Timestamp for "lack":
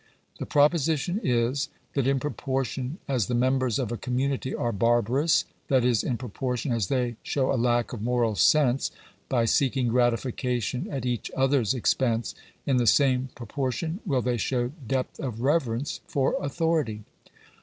7.53-7.93